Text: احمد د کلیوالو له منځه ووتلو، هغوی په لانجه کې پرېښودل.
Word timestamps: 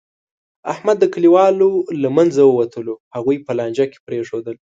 احمد 0.73 0.97
د 0.99 1.05
کلیوالو 1.13 1.69
له 2.01 2.09
منځه 2.17 2.41
ووتلو، 2.45 2.93
هغوی 3.15 3.37
په 3.45 3.51
لانجه 3.57 3.85
کې 3.91 3.99
پرېښودل. 4.07 4.55